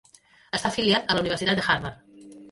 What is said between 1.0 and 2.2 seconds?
a la Universitat de Harvard.